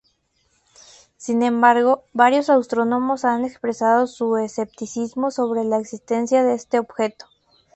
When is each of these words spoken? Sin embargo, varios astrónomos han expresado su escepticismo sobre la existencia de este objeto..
Sin 1.15 1.43
embargo, 1.43 2.05
varios 2.11 2.49
astrónomos 2.49 3.23
han 3.23 3.45
expresado 3.45 4.07
su 4.07 4.35
escepticismo 4.37 5.29
sobre 5.29 5.63
la 5.63 5.77
existencia 5.77 6.43
de 6.43 6.55
este 6.55 6.79
objeto.. 6.79 7.27